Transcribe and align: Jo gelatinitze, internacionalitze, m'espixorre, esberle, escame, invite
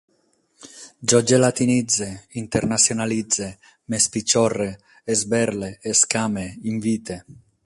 Jo 1.11 1.19
gelatinitze, 1.31 2.07
internacionalitze, 2.41 3.51
m'espixorre, 3.91 4.71
esberle, 5.17 5.73
escame, 5.97 6.53
invite 6.75 7.25